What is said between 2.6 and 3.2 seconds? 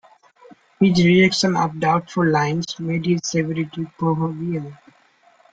made